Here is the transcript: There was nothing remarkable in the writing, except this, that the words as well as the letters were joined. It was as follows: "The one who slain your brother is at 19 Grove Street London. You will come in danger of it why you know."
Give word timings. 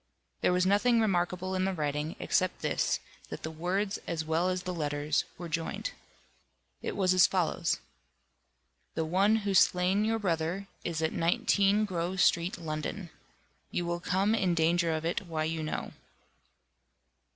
There 0.41 0.51
was 0.51 0.65
nothing 0.65 0.99
remarkable 0.99 1.53
in 1.53 1.63
the 1.65 1.73
writing, 1.75 2.15
except 2.17 2.61
this, 2.63 2.99
that 3.29 3.43
the 3.43 3.51
words 3.51 3.99
as 4.07 4.25
well 4.25 4.49
as 4.49 4.63
the 4.63 4.73
letters 4.73 5.25
were 5.37 5.47
joined. 5.47 5.91
It 6.81 6.95
was 6.97 7.13
as 7.13 7.27
follows: 7.27 7.79
"The 8.95 9.05
one 9.05 9.35
who 9.45 9.53
slain 9.53 10.03
your 10.03 10.17
brother 10.17 10.65
is 10.83 11.03
at 11.03 11.13
19 11.13 11.85
Grove 11.85 12.19
Street 12.19 12.57
London. 12.57 13.11
You 13.69 13.85
will 13.85 13.99
come 13.99 14.33
in 14.33 14.55
danger 14.55 14.91
of 14.91 15.05
it 15.05 15.27
why 15.27 15.43
you 15.43 15.61
know." 15.61 15.91